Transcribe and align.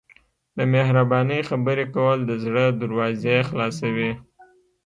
د 0.57 0.59
مهربانۍ 0.73 1.41
خبرې 1.49 1.85
کول 1.95 2.19
د 2.25 2.31
زړه 2.43 2.65
دروازې 2.81 3.37
خلاصوي. 3.49 4.11